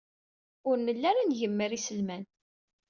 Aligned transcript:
Ur 0.69 0.75
nelli 0.79 1.05
ara 1.09 1.21
ngemmer 1.29 1.71
iselman. 1.77 2.23